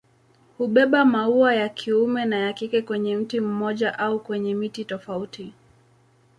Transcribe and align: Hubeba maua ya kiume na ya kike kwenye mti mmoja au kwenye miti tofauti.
Hubeba 0.57 1.05
maua 1.05 1.55
ya 1.55 1.69
kiume 1.69 2.25
na 2.25 2.37
ya 2.37 2.53
kike 2.53 2.81
kwenye 2.81 3.17
mti 3.17 3.39
mmoja 3.39 3.99
au 3.99 4.19
kwenye 4.19 4.55
miti 4.55 4.85
tofauti. 4.85 5.53